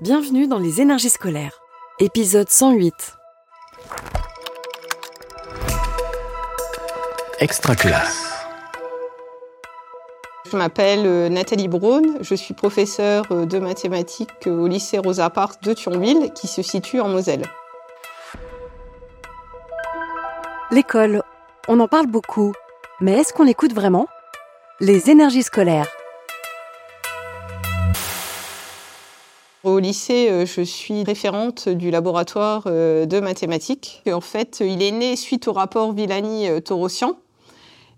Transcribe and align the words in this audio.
Bienvenue 0.00 0.46
dans 0.46 0.60
les 0.60 0.80
énergies 0.80 1.10
scolaires, 1.10 1.60
épisode 1.98 2.48
108. 2.48 2.94
Extra 7.40 7.74
classe. 7.74 8.32
Je 10.48 10.56
m'appelle 10.56 11.04
euh, 11.04 11.28
Nathalie 11.28 11.66
Braun, 11.66 12.18
je 12.20 12.36
suis 12.36 12.54
professeure 12.54 13.24
euh, 13.32 13.44
de 13.44 13.58
mathématiques 13.58 14.46
au 14.46 14.68
lycée 14.68 14.98
Rosa 14.98 15.30
Parks 15.30 15.60
de 15.64 15.72
Thionville 15.72 16.30
qui 16.32 16.46
se 16.46 16.62
situe 16.62 17.00
en 17.00 17.08
Moselle. 17.08 17.42
L'école, 20.70 21.24
on 21.66 21.80
en 21.80 21.88
parle 21.88 22.06
beaucoup, 22.06 22.52
mais 23.00 23.14
est-ce 23.14 23.32
qu'on 23.32 23.42
l'écoute 23.42 23.74
vraiment? 23.74 24.06
Les 24.78 25.10
énergies 25.10 25.42
scolaires. 25.42 25.88
Au 29.64 29.78
lycée, 29.78 30.28
euh, 30.30 30.46
je 30.46 30.62
suis 30.62 31.02
référente 31.02 31.68
du 31.68 31.90
laboratoire 31.90 32.64
de 32.64 33.20
mathématiques. 33.20 34.02
En 34.10 34.20
fait, 34.20 34.60
il 34.60 34.82
est 34.82 34.92
né 34.92 35.16
suite 35.16 35.48
au 35.48 35.52
rapport 35.52 35.92
Villani-Torossian 35.92 37.16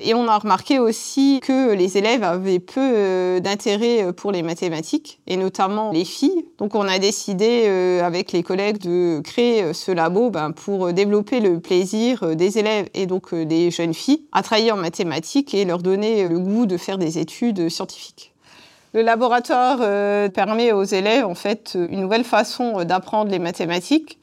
et 0.03 0.15
on 0.15 0.27
a 0.29 0.39
remarqué 0.39 0.79
aussi 0.79 1.41
que 1.43 1.75
les 1.75 1.99
élèves 1.99 2.25
avaient 2.25 2.59
peu 2.59 2.81
euh, 2.81 3.41
d'intérêt 3.41 4.03
euh, 4.03 4.13
pour 4.13 4.33
les 4.33 4.43
mathématiques, 4.43 5.21
et 5.27 5.37
notamment 5.37 5.93
les 5.93 6.07
filles. 6.07 6.47
Donc 6.59 6.75
on 6.75 6.89
a 6.89 6.99
décidé 6.99 7.65
euh, 7.67 8.03
avec 8.03 8.33
les 8.33 8.43
collègues 8.43 8.79
de 8.79 9.21
créer 9.21 9.75
ce 9.75 9.93
labo 9.93 10.31
ben, 10.31 10.53
pour 10.53 10.93
développer 10.93 11.41
le 11.41 11.61
plaisir 11.61 12.35
des 12.35 12.59
élèves 12.59 12.89
et 12.95 13.07
donc 13.07 13.35
des 13.35 13.71
jeunes 13.71 13.95
filles 13.95 14.25
à 14.33 14.43
travailler 14.43 14.73
en 14.73 14.77
mathématiques 14.77 15.53
et 15.55 15.65
leur 15.65 15.83
donner 15.83 16.29
le 16.29 16.39
goût 16.39 16.67
de 16.67 16.77
faire 16.77 16.97
des 16.97 17.19
études 17.19 17.69
scientifiques. 17.69 18.33
Le 18.93 19.03
laboratoire 19.03 19.79
permet 20.33 20.73
aux 20.73 20.83
élèves 20.83 21.25
en 21.25 21.37
fait 21.37 21.79
une 21.91 22.01
nouvelle 22.01 22.25
façon 22.25 22.85
d'apprendre 22.85 23.31
les 23.31 23.39
mathématiques 23.39 24.19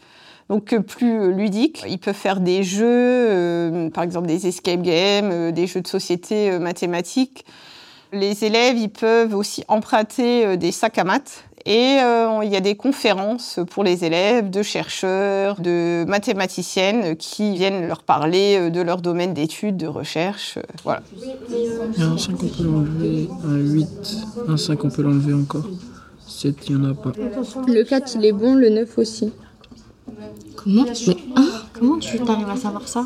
donc 0.50 0.74
euh, 0.74 0.82
plus 0.82 1.34
ludique. 1.34 1.84
Ils 1.88 2.00
peuvent 2.00 2.16
faire 2.16 2.40
des 2.40 2.64
jeux, 2.64 2.86
euh, 2.88 3.90
par 3.90 4.04
exemple 4.04 4.28
des 4.28 4.48
escape 4.48 4.82
games, 4.82 5.30
euh, 5.32 5.52
des 5.52 5.68
jeux 5.68 5.82
de 5.82 5.88
société 5.88 6.58
mathématiques. 6.60 7.46
Les 8.14 8.46
élèves, 8.46 8.78
ils 8.78 8.90
peuvent 8.90 9.36
aussi 9.36 9.66
emprunter 9.68 10.56
des 10.56 10.72
sacs 10.72 10.98
à 10.98 11.04
maths. 11.04 11.44
Et 11.70 11.98
il 12.44 12.50
y 12.50 12.56
a 12.56 12.62
des 12.62 12.76
conférences 12.76 13.60
pour 13.70 13.84
les 13.84 14.06
élèves, 14.06 14.50
de 14.50 14.64
chercheurs, 14.64 15.60
de 15.60 16.06
mathématiciennes 16.08 17.18
qui 17.18 17.56
viennent 17.56 17.86
leur 17.88 18.04
parler 18.04 18.70
de 18.70 18.82
leur 18.82 19.02
domaine 19.02 19.34
d'études, 19.34 19.76
de 19.76 19.88
recherche. 19.88 20.58
voilà. 20.86 21.02
Il 21.98 22.00
y 22.00 22.04
a 22.04 22.08
un 22.08 22.18
5, 22.18 22.36
on 22.42 22.48
peut 22.48 22.64
l'enlever. 22.64 23.30
Un 23.46 23.58
8, 23.58 23.88
un 24.48 24.58
5, 24.58 24.86
on 24.86 24.90
peut 24.90 25.02
l'enlever 25.02 25.34
encore. 25.34 25.68
7, 26.26 26.56
il 26.70 26.78
n'y 26.78 26.86
en 26.86 26.92
a 26.92 26.94
pas. 26.94 27.12
Le 27.68 27.84
4, 27.84 28.16
il 28.16 28.26
est 28.26 28.32
bon, 28.32 28.56
le 28.56 28.70
9 28.70 28.98
aussi. 28.98 29.34
Comment? 30.56 30.86
Tu, 30.86 31.12
comment 31.78 31.98
tu 32.00 32.20
arrives 32.28 32.50
à 32.50 32.56
savoir 32.56 32.88
ça 32.88 33.06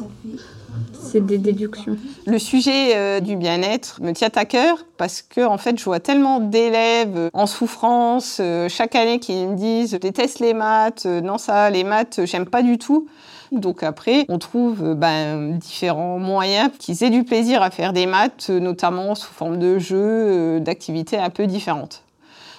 c'est 0.94 1.26
des 1.26 1.38
déductions. 1.38 1.98
Le 2.26 2.40
sujet 2.40 2.96
euh, 2.96 3.20
du 3.20 3.36
bien-être 3.36 4.02
me 4.02 4.14
tient 4.14 4.30
à 4.36 4.46
cœur 4.46 4.86
parce 4.98 5.22
que 5.22 5.46
en 5.46 5.58
fait, 5.58 5.78
je 5.78 5.84
vois 5.84 6.00
tellement 6.00 6.40
d'élèves 6.40 7.30
en 7.34 7.48
souffrance 7.48 8.38
euh, 8.40 8.70
chaque 8.70 8.96
année 8.96 9.20
qui 9.20 9.46
me 9.46 9.56
disent 9.56 9.92
je 9.92 9.98
déteste 9.98 10.40
les 10.40 10.54
maths, 10.54 11.06
euh, 11.06 11.20
non 11.20 11.38
ça, 11.38 11.70
les 11.70 11.84
maths, 11.84 12.22
j'aime 12.24 12.46
pas 12.46 12.62
du 12.62 12.78
tout. 12.78 13.08
Donc 13.52 13.84
après, 13.84 14.26
on 14.30 14.38
trouve 14.38 14.96
ben, 14.96 15.58
différents 15.58 16.20
moyens 16.20 16.70
qu'ils 16.80 17.04
aient 17.04 17.10
du 17.10 17.26
plaisir 17.26 17.62
à 17.62 17.70
faire 17.70 17.92
des 17.92 18.06
maths, 18.06 18.50
notamment 18.50 19.14
sous 19.14 19.34
forme 19.34 19.60
de 19.60 19.78
jeux, 19.78 20.62
d'activités 20.62 21.18
un 21.18 21.30
peu 21.30 21.48
différentes. 21.48 22.04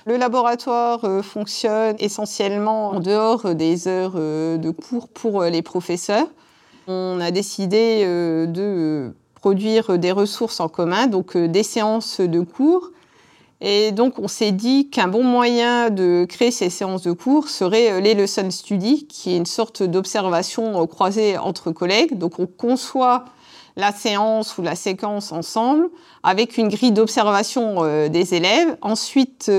Le 0.04 0.16
laboratoire 0.16 1.04
euh, 1.04 1.22
fonctionne 1.22 1.94
essentiellement 2.00 2.90
en 2.90 3.00
dehors 3.00 3.54
des 3.54 3.86
heures 3.86 4.14
euh, 4.16 4.56
de 4.56 4.70
cours 4.70 5.06
pour 5.06 5.42
euh, 5.42 5.48
les 5.48 5.62
professeurs. 5.62 6.26
On 6.88 7.20
a 7.20 7.30
décidé 7.30 8.04
de 8.04 9.14
produire 9.36 10.00
des 10.00 10.10
ressources 10.10 10.58
en 10.58 10.68
commun, 10.68 11.06
donc 11.06 11.36
des 11.36 11.62
séances 11.62 12.20
de 12.20 12.40
cours. 12.40 12.90
Et 13.60 13.92
donc, 13.92 14.18
on 14.18 14.26
s'est 14.26 14.50
dit 14.50 14.90
qu'un 14.90 15.06
bon 15.06 15.22
moyen 15.22 15.90
de 15.90 16.26
créer 16.28 16.50
ces 16.50 16.70
séances 16.70 17.02
de 17.02 17.12
cours 17.12 17.48
serait 17.48 18.00
les 18.00 18.14
lesson 18.14 18.50
study, 18.50 19.06
qui 19.06 19.32
est 19.32 19.36
une 19.36 19.46
sorte 19.46 19.84
d'observation 19.84 20.84
croisée 20.88 21.38
entre 21.38 21.70
collègues. 21.70 22.18
Donc, 22.18 22.40
on 22.40 22.46
conçoit 22.48 23.26
la 23.76 23.92
séance 23.92 24.58
ou 24.58 24.62
la 24.62 24.74
séquence 24.74 25.32
ensemble 25.32 25.88
avec 26.22 26.58
une 26.58 26.68
grille 26.68 26.92
d'observation 26.92 28.08
des 28.08 28.34
élèves. 28.34 28.76
Ensuite, 28.82 29.50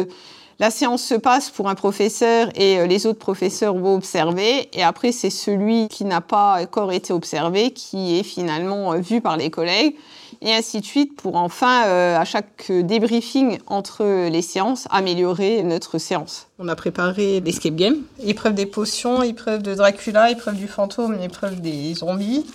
la 0.59 0.69
séance 0.69 1.03
se 1.03 1.16
passe 1.16 1.50
pour 1.50 1.68
un 1.68 1.75
professeur 1.75 2.50
et 2.56 2.79
euh, 2.79 2.85
les 2.85 3.06
autres 3.06 3.19
professeurs 3.19 3.75
vont 3.75 3.96
observer. 3.96 4.69
Et 4.74 4.84
après, 4.84 5.12
c'est 5.12 5.29
celui 5.29 5.88
qui 5.88 6.06
n'a 6.06 6.22
pas 6.22 6.62
encore 6.62 6.91
été 6.91 7.12
observé 7.12 7.72
qui 7.72 8.19
est 8.19 8.24
finalement 8.24 8.94
euh, 8.94 8.97
vu 8.97 9.19
par 9.19 9.35
les 9.35 9.50
collègues. 9.50 9.96
Et 10.41 10.53
ainsi 10.53 10.81
de 10.81 10.85
suite 10.85 11.16
pour 11.16 11.35
enfin, 11.35 11.85
euh, 11.88 12.18
à 12.18 12.25
chaque 12.25 12.72
débriefing 12.72 13.57
entre 13.68 14.28
les 14.30 14.41
séances, 14.41 14.88
améliorer 14.91 15.63
notre 15.63 15.97
séance. 15.97 16.47
On 16.59 16.68
a 16.68 16.75
préparé 16.75 17.40
l'escape 17.40 17.75
game. 17.75 17.97
Épreuve 18.24 18.53
des 18.53 18.66
potions, 18.66 19.24
épreuve 19.24 19.63
de 19.63 19.74
Dracula, 19.74 20.31
épreuve 20.31 20.56
du 20.56 20.68
fantôme, 20.68 21.18
épreuve 21.22 21.62
des 21.62 21.95
zombies. 21.95 22.45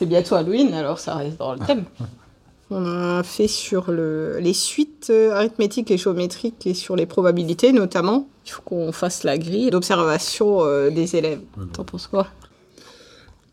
C'est 0.00 0.06
bientôt 0.06 0.34
Halloween, 0.34 0.72
alors 0.72 0.98
ça 0.98 1.14
reste 1.16 1.36
dans 1.36 1.52
le 1.52 1.58
thème. 1.58 1.84
On 2.70 2.86
a 2.86 3.22
fait 3.22 3.48
sur 3.48 3.92
les 3.92 4.54
suites 4.54 5.08
euh, 5.10 5.34
arithmétiques 5.34 5.90
et 5.90 5.98
géométriques 5.98 6.66
et 6.66 6.72
sur 6.72 6.96
les 6.96 7.04
probabilités 7.04 7.74
notamment. 7.74 8.26
Il 8.46 8.52
faut 8.52 8.62
qu'on 8.62 8.92
fasse 8.92 9.24
la 9.24 9.36
grille 9.36 9.68
d'observation 9.68 10.64
euh, 10.64 10.88
des 10.88 11.16
élèves. 11.16 11.42
T'en 11.74 11.84
penses 11.84 12.06
quoi? 12.06 12.28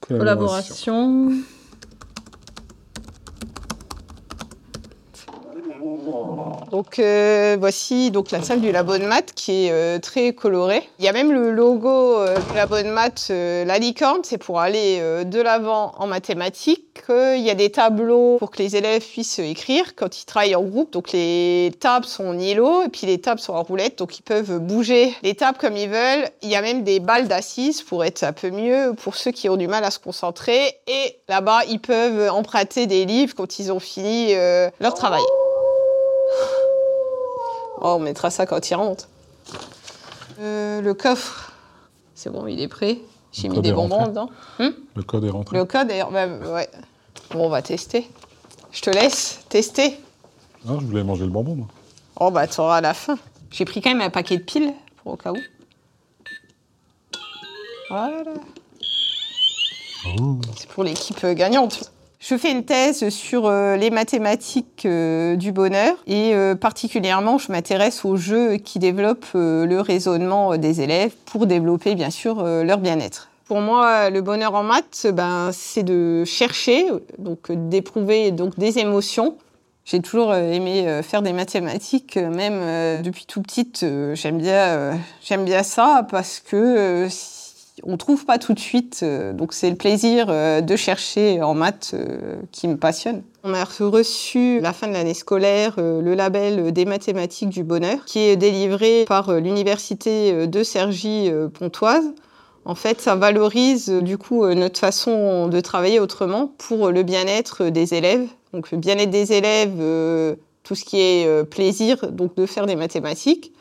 Collaboration. 0.08 1.34
Donc 6.78 7.00
euh, 7.00 7.58
voici 7.60 8.12
donc 8.12 8.30
la 8.30 8.44
salle 8.44 8.62
du 8.62 8.72
labo 8.72 9.00
de 9.00 9.06
maths 9.06 9.34
qui 9.34 9.66
est 9.66 9.72
euh, 9.72 9.98
très 9.98 10.34
colorée. 10.34 10.88
Il 11.00 11.06
y 11.06 11.08
a 11.08 11.12
même 11.12 11.32
le 11.32 11.50
logo 11.50 12.20
euh, 12.20 12.38
du 12.38 12.56
labo 12.56 12.78
de 12.78 12.92
maths, 12.92 13.32
la 13.32 13.80
licorne, 13.80 14.20
c'est 14.22 14.38
pour 14.38 14.60
aller 14.60 15.02
de 15.26 15.42
l'avant 15.42 15.96
en 15.98 16.06
mathématiques. 16.06 16.84
Il 17.10 17.42
y 17.42 17.50
a 17.50 17.56
des 17.56 17.72
tableaux 17.72 18.38
pour 18.38 18.52
que 18.52 18.62
les 18.62 18.76
élèves 18.76 19.02
puissent 19.02 19.40
écrire 19.40 19.96
quand 19.96 20.22
ils 20.22 20.26
travaillent 20.26 20.56
en 20.56 20.62
groupe. 20.62 20.94
Donc 20.94 21.14
les 21.14 21.72
tables 21.80 22.06
sont 22.06 22.28
en 22.28 22.38
îlot 22.38 22.84
et 22.84 22.90
puis 22.90 23.08
les 23.08 23.20
tables 23.22 23.40
sont 23.40 23.54
en 23.54 23.64
roulette, 23.64 23.98
donc 23.98 24.20
ils 24.20 24.24
peuvent 24.24 24.60
bouger 24.60 25.16
les 25.24 25.34
tables 25.34 25.58
comme 25.58 25.78
ils 25.78 25.90
veulent. 25.90 26.30
Il 26.44 26.50
y 26.50 26.56
a 26.56 26.62
même 26.62 26.84
des 26.84 27.00
balles 27.00 27.28
d'assises 27.28 27.82
pour 27.82 28.06
être 28.06 28.22
un 28.22 28.34
peu 28.34 28.52
mieux 28.52 28.94
pour 29.02 29.16
ceux 29.16 29.32
qui 29.32 29.50
ont 29.50 29.58
du 29.58 29.68
mal 29.68 29.84
à 29.84 29.90
se 29.90 29.98
concentrer. 29.98 30.78
Et 30.86 31.18
là-bas, 31.28 31.62
ils 31.70 31.80
peuvent 31.80 32.30
emprunter 32.32 32.86
des 32.86 33.06
livres 33.06 33.34
quand 33.36 33.58
ils 33.58 33.72
ont 33.72 33.80
fini 33.80 34.36
leur 34.80 34.94
travail. 34.94 35.24
Oh, 37.88 37.96
on 37.96 38.00
mettra 38.00 38.30
ça 38.30 38.46
quand 38.46 38.70
il 38.70 38.76
rentre. 38.76 39.08
Euh, 40.42 40.82
le 40.82 40.94
coffre, 40.94 41.54
c'est 42.16 42.30
bon, 42.30 42.46
il 42.46 42.60
est 42.60 42.68
prêt. 42.68 43.00
J'ai 43.32 43.48
mis 43.48 43.62
des 43.62 43.72
bonbons 43.72 44.08
dedans. 44.08 44.30
Hmm 44.60 44.72
le 44.94 45.04
code 45.04 45.24
est 45.24 45.30
rentré. 45.30 45.58
Le 45.58 45.64
code 45.64 45.90
est. 45.90 46.04
Bah, 46.12 46.28
ouais. 46.28 46.70
Bon, 47.32 47.46
on 47.46 47.50
va 47.50 47.62
tester. 47.62 48.10
Je 48.74 48.82
te 48.82 48.90
laisse 48.90 49.40
tester. 49.48 49.98
Non, 50.66 50.82
je 50.82 50.86
voulais 50.86 51.04
manger 51.06 51.24
le 51.24 51.30
bonbon, 51.30 51.56
moi. 51.56 51.68
Oh, 52.20 52.30
bah, 52.30 52.46
tu 52.46 52.60
auras 52.60 52.78
à 52.78 52.82
la 52.82 52.94
fin. 52.94 53.18
J'ai 53.52 53.64
pris 53.64 53.80
quand 53.80 53.92
même 53.92 54.02
un 54.02 54.10
paquet 54.10 54.36
de 54.36 54.44
piles, 54.44 54.74
pour 55.02 55.14
au 55.14 55.16
cas 55.16 55.32
où. 55.32 55.38
Voilà. 57.90 58.34
Oh. 60.20 60.40
C'est 60.58 60.68
pour 60.68 60.84
l'équipe 60.84 61.26
gagnante. 61.26 61.90
Je 62.20 62.36
fais 62.36 62.52
une 62.52 62.66
thèse 62.66 63.10
sur 63.10 63.46
euh, 63.46 63.76
les 63.76 63.92
mathématiques 63.92 64.86
euh, 64.86 65.36
du 65.36 65.52
bonheur 65.52 65.96
et 66.08 66.34
euh, 66.34 66.56
particulièrement 66.56 67.38
je 67.38 67.52
m'intéresse 67.52 68.06
aux 68.06 68.16
jeux 68.16 68.56
qui 68.56 68.80
développent 68.80 69.34
le 69.36 69.80
raisonnement 69.80 70.58
des 70.58 70.82
élèves 70.82 71.14
pour 71.26 71.46
développer 71.46 71.94
bien 71.94 72.10
sûr 72.10 72.44
leur 72.44 72.80
bien-être. 72.80 73.30
Pour 73.46 73.62
moi, 73.62 74.10
le 74.10 74.22
bonheur 74.22 74.56
en 74.56 74.64
maths, 74.64 75.08
ben, 75.14 75.52
c'est 75.54 75.84
de 75.84 76.26
chercher, 76.26 76.88
donc 77.18 77.52
d'éprouver 77.52 78.32
donc 78.32 78.58
des 78.58 78.80
émotions. 78.80 79.38
J'ai 79.86 80.02
toujours 80.02 80.34
aimé 80.36 81.02
faire 81.02 81.22
des 81.22 81.32
mathématiques, 81.32 82.18
même 82.18 83.02
depuis 83.02 83.26
tout 83.26 83.42
petite. 83.42 83.86
J'aime 84.16 84.38
bien, 84.38 85.00
j'aime 85.24 85.46
bien 85.46 85.64
ça 85.64 86.06
parce 86.10 86.42
que 86.42 87.08
on 87.84 87.98
trouve 87.98 88.26
pas 88.26 88.38
tout 88.38 88.54
de 88.54 88.60
suite. 88.60 89.02
Euh, 89.04 89.34
donc 89.34 89.54
c'est 89.54 89.70
le 89.70 89.76
plaisir 89.76 90.28
euh, 90.30 90.62
de 90.62 90.76
chercher 90.76 91.42
en 91.42 91.54
maths 91.54 91.92
euh, 91.94 92.36
qui 92.52 92.68
me 92.68 92.78
passionne. 92.78 93.24
On 93.44 93.54
a 93.54 93.64
reçu, 93.64 94.58
à 94.60 94.62
la 94.62 94.74
fin 94.74 94.88
de 94.88 94.94
l'année 94.94 95.14
scolaire, 95.14 95.76
le 95.78 96.14
label 96.16 96.74
des 96.74 96.86
mathématiques 96.86 97.50
du 97.50 97.64
bonheur, 97.64 98.04
qui 98.06 98.20
est 98.20 98.36
délivré 98.36 99.06
par 99.08 99.32
l'université 99.36 100.48
de 100.48 100.64
Cergy-Pontoise. 100.64 102.14
En 102.66 102.76
fait, 102.76 103.00
ça 103.00 103.16
valorise 103.16 103.88
du 103.88 104.18
coup 104.18 104.46
notre 104.48 104.78
façon 104.78 105.48
de 105.48 105.62
travailler 105.62 106.02
autrement 106.02 106.52
pour 106.58 106.90
le 106.90 107.04
bien-être 107.04 107.70
des 107.70 107.94
élèves. 107.94 108.28
Donc 108.52 108.70
le 108.72 108.78
bien-être 108.78 109.12
des 109.12 109.32
élèves, 109.32 110.36
tout 110.64 110.76
ce 110.76 110.84
qui 110.84 111.00
est 111.00 111.46
plaisir, 111.46 112.12
donc 112.12 112.36
de 112.36 112.46
faire 112.46 112.66
des 112.66 112.76
mathématiques. 112.76 113.54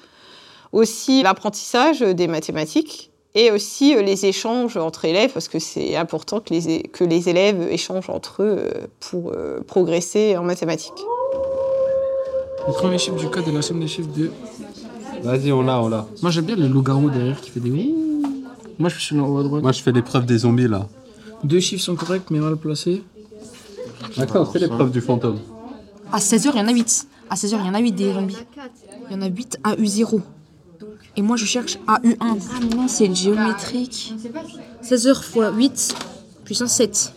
aussi 0.73 1.23
l'apprentissage 1.23 2.01
des 2.01 2.27
mathématiques 2.27 3.13
et 3.37 3.51
aussi 3.53 3.95
euh, 3.95 4.03
les 4.03 4.27
échanges 4.27 4.77
entre 4.77 5.05
élèves, 5.05 5.31
parce 5.33 5.47
que 5.47 5.61
c'est 5.61 5.95
important 5.95 6.41
que 6.41 6.53
les, 6.53 6.83
que 6.85 7.05
les 7.05 7.29
élèves 7.29 7.69
échangent 7.71 8.11
entre 8.11 8.43
eux 8.43 8.57
euh, 8.59 8.87
pour 8.99 9.31
euh, 9.31 9.61
progresser 9.65 10.37
en 10.37 10.43
mathématiques. 10.43 11.05
Le 12.67 12.73
premier 12.73 12.99
chiffre 12.99 13.17
du 13.17 13.29
code 13.29 13.47
est 13.47 13.53
la 13.53 13.63
somme 13.63 13.79
des 13.79 13.87
chiffres 13.87 14.09
de. 14.17 14.33
Vas-y, 15.23 15.53
on 15.53 15.63
l'a, 15.63 15.81
on 15.81 15.89
l'a. 15.89 16.07
Moi 16.23 16.31
j'aime 16.31 16.47
bien 16.47 16.57
le 16.57 16.67
loup-garou 16.67 17.11
derrière 17.11 17.41
qui 17.41 17.51
fait 17.51 17.61
des. 17.61 17.71
Moi 18.79 18.89
je 18.89 18.99
suis 18.99 19.15
le 19.15 19.23
haut 19.23 19.39
à 19.39 19.43
droite. 19.43 19.63
Moi, 19.63 19.73
je 19.73 19.83
fais 19.83 19.93
l'épreuve 19.93 20.27
des 20.27 20.39
zombies, 20.39 20.69
là. 20.69 20.89
Deux 21.45 21.61
chiffres 21.61 21.85
sont 21.85 21.95
corrects 21.95 22.31
mais 22.31 22.39
mal 22.39 22.57
placés. 22.57 23.03
D'accord, 24.17 24.51
c'est 24.51 24.59
l'épreuve 24.59 24.91
du 24.91 25.01
fantôme. 25.01 25.39
À 26.11 26.19
16h, 26.19 26.51
il 26.55 26.59
y 26.59 26.63
en 26.63 26.69
a 26.69 26.73
8. 26.73 27.09
À 27.29 27.35
16h, 27.35 27.59
il 27.61 27.67
y 27.67 27.71
en 27.71 27.75
a 27.75 27.81
8 27.81 27.93
des 27.93 28.13
zombies. 28.15 28.37
Il 29.11 29.15
y 29.15 29.19
en 29.19 29.23
a 29.23 29.27
8 29.27 29.59
à 29.63 29.75
U0. 29.75 30.21
Et 31.17 31.23
moi, 31.23 31.37
je 31.37 31.45
cherche 31.45 31.79
à 31.87 31.99
U1. 32.01 32.17
Ah 32.21 32.77
non, 32.77 32.89
c'est 32.89 33.15
géométrique. 33.15 34.15
16h 34.83 35.11
x 35.11 35.35
8, 35.55 35.95
puissance 36.45 36.73
7. 36.73 37.13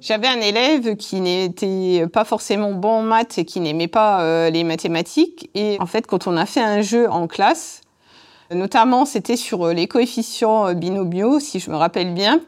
J'avais 0.00 0.28
un 0.28 0.40
élève 0.40 0.96
qui 0.96 1.20
n'était 1.20 2.06
pas 2.12 2.24
forcément 2.24 2.72
bon 2.72 2.98
en 2.98 3.02
maths 3.02 3.38
et 3.38 3.44
qui 3.44 3.60
n'aimait 3.60 3.88
pas 3.88 4.20
euh, 4.20 4.50
les 4.50 4.62
mathématiques. 4.62 5.50
Et 5.54 5.78
en 5.80 5.86
fait, 5.86 6.06
quand 6.06 6.26
on 6.26 6.36
a 6.36 6.46
fait 6.46 6.60
un 6.60 6.82
jeu 6.82 7.08
en 7.10 7.26
classe, 7.26 7.80
notamment 8.52 9.04
c'était 9.04 9.36
sur 9.36 9.66
euh, 9.66 9.72
les 9.72 9.88
coefficients 9.88 10.68
euh, 10.68 10.74
binomiaux, 10.74 11.40
si 11.40 11.58
je 11.58 11.70
me 11.70 11.76
rappelle 11.76 12.14
bien. 12.14 12.40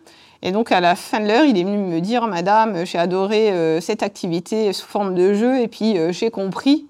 Et 0.42 0.52
donc 0.52 0.70
à 0.70 0.80
la 0.80 0.94
fin 0.94 1.20
de 1.20 1.26
l'heure, 1.26 1.44
il 1.44 1.58
est 1.58 1.64
venu 1.64 1.78
me 1.78 2.00
dire, 2.00 2.26
Madame, 2.26 2.86
j'ai 2.86 2.98
adoré 2.98 3.50
euh, 3.50 3.80
cette 3.80 4.02
activité 4.02 4.72
sous 4.72 4.86
forme 4.86 5.14
de 5.14 5.34
jeu 5.34 5.60
et 5.60 5.68
puis 5.68 5.98
euh, 5.98 6.12
j'ai 6.12 6.30
compris. 6.30 6.86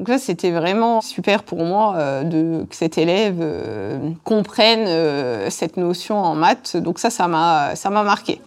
Donc 0.00 0.08
là, 0.08 0.18
c'était 0.18 0.50
vraiment 0.50 1.02
super 1.02 1.42
pour 1.42 1.62
moi 1.62 1.94
euh, 1.96 2.22
de, 2.22 2.64
que 2.64 2.74
cet 2.74 2.96
élève 2.96 3.36
euh, 3.42 3.98
comprenne 4.24 4.86
euh, 4.86 5.50
cette 5.50 5.76
notion 5.76 6.16
en 6.16 6.34
maths. 6.34 6.78
Donc 6.78 6.98
ça, 6.98 7.10
ça 7.10 7.28
m'a 7.28 7.76
ça 7.76 7.90
m'a 7.90 8.02
marqué. 8.02 8.40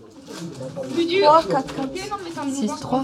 6, 2.52 2.72
3. 2.82 3.04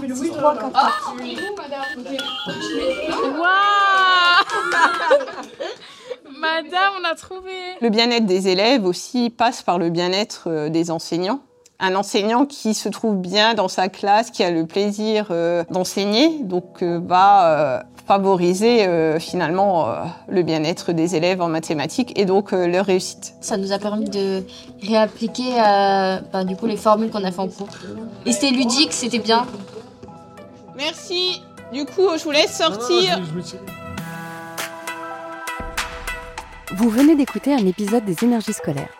Madame, 6.40 6.92
on 7.00 7.04
a 7.04 7.14
trouvé. 7.14 7.52
Le 7.80 7.88
bien-être 7.90 8.26
des 8.26 8.48
élèves 8.48 8.84
aussi 8.84 9.30
passe 9.30 9.62
par 9.62 9.78
le 9.78 9.90
bien-être 9.90 10.48
euh, 10.48 10.68
des 10.70 10.90
enseignants. 10.90 11.40
Un 11.82 11.94
enseignant 11.94 12.44
qui 12.44 12.74
se 12.74 12.90
trouve 12.90 13.16
bien 13.16 13.54
dans 13.54 13.68
sa 13.68 13.88
classe, 13.88 14.30
qui 14.30 14.44
a 14.44 14.50
le 14.50 14.66
plaisir 14.66 15.28
euh, 15.30 15.64
d'enseigner, 15.70 16.40
donc 16.42 16.82
euh, 16.82 17.00
va 17.02 17.46
euh, 17.46 17.80
favoriser 18.06 18.86
euh, 18.86 19.18
finalement 19.18 19.88
euh, 19.88 19.94
le 20.28 20.42
bien-être 20.42 20.92
des 20.92 21.16
élèves 21.16 21.40
en 21.40 21.48
mathématiques 21.48 22.12
et 22.18 22.26
donc 22.26 22.52
euh, 22.52 22.66
leur 22.66 22.84
réussite. 22.84 23.32
Ça 23.40 23.56
nous 23.56 23.72
a 23.72 23.78
permis 23.78 24.10
de 24.10 24.44
réappliquer 24.86 25.58
euh, 25.58 26.20
ben, 26.30 26.44
du 26.44 26.54
coup 26.54 26.66
les 26.66 26.76
formules 26.76 27.10
qu'on 27.10 27.24
a 27.24 27.32
fait 27.32 27.40
en 27.40 27.48
cours. 27.48 27.68
Et 28.26 28.32
c'était 28.32 28.50
ludique, 28.50 28.92
c'était 28.92 29.18
bien. 29.18 29.46
Merci. 30.76 31.40
Du 31.72 31.86
coup, 31.86 32.08
je 32.18 32.24
vous 32.24 32.30
laisse 32.30 32.58
sortir. 32.58 33.22
Vous 36.76 36.90
venez 36.90 37.16
d'écouter 37.16 37.54
un 37.54 37.66
épisode 37.66 38.04
des 38.04 38.22
énergies 38.22 38.52
scolaires. 38.52 38.99